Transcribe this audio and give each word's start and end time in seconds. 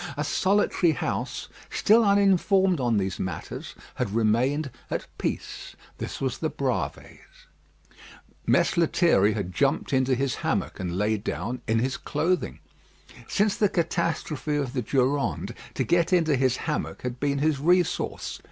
A 0.17 0.23
solitary 0.23 0.93
house, 0.93 1.47
still 1.69 2.03
uninformed 2.03 2.79
on 2.79 2.97
these 2.97 3.19
matters, 3.19 3.75
had 3.93 4.15
remained 4.15 4.71
at 4.89 5.05
peace. 5.19 5.75
This 5.99 6.19
was 6.19 6.39
the 6.39 6.49
Bravées. 6.49 7.19
Mess 8.47 8.77
Lethierry 8.77 9.33
had 9.33 9.53
jumped 9.53 9.93
into 9.93 10.15
his 10.15 10.37
hammock, 10.37 10.79
and 10.79 10.97
lay 10.97 11.17
down 11.17 11.61
in 11.67 11.77
his 11.77 11.97
clothing. 11.97 12.61
Since 13.27 13.57
the 13.57 13.69
catastrophe 13.69 14.55
of 14.55 14.73
the 14.73 14.81
Durande, 14.81 15.53
to 15.75 15.83
get 15.83 16.11
into 16.11 16.35
his 16.35 16.57
hammock 16.65 17.03
had 17.03 17.19
been 17.19 17.37
his 17.37 17.59
resource. 17.59 18.39